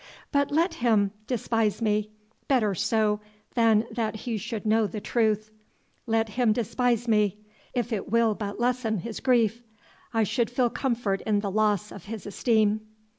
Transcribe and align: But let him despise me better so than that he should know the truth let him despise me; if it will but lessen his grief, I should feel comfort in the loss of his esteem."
But 0.31 0.49
let 0.49 0.73
him 0.73 1.11
despise 1.27 1.79
me 1.79 2.09
better 2.47 2.73
so 2.73 3.19
than 3.53 3.85
that 3.91 4.15
he 4.15 4.35
should 4.35 4.65
know 4.65 4.87
the 4.87 4.99
truth 4.99 5.51
let 6.07 6.29
him 6.29 6.53
despise 6.53 7.07
me; 7.07 7.37
if 7.75 7.93
it 7.93 8.09
will 8.11 8.33
but 8.33 8.59
lessen 8.59 8.97
his 9.01 9.19
grief, 9.19 9.61
I 10.11 10.23
should 10.23 10.49
feel 10.49 10.71
comfort 10.71 11.21
in 11.21 11.41
the 11.41 11.51
loss 11.51 11.91
of 11.91 12.05
his 12.05 12.25
esteem." 12.25 12.81